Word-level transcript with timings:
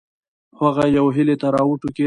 هغه 0.59 0.83
یوې 0.97 1.11
هیلې 1.17 1.35
ته 1.41 1.47
راوټوکېده. 1.55 1.99